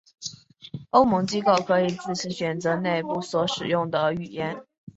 [0.89, 4.65] 欧盟机构可以自行选择内部所使用的语言。